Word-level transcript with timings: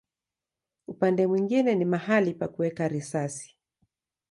Upande 0.87 1.27
mwingine 1.27 1.75
ni 1.75 1.85
mahali 1.85 2.33
pa 2.33 2.47
kuweka 2.47 2.87
risasi. 2.87 3.57